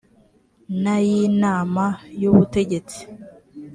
[0.81, 1.85] n ay inama
[2.21, 2.99] y ubutegetsi